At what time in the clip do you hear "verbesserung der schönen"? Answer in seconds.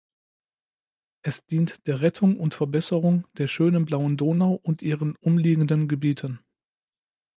2.55-3.85